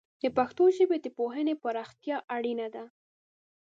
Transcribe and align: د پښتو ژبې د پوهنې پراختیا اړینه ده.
د 0.21 0.23
پښتو 0.37 0.63
ژبې 0.77 0.97
د 1.01 1.07
پوهنې 1.17 1.53
پراختیا 1.63 2.17
اړینه 2.35 2.67
ده. 2.75 2.85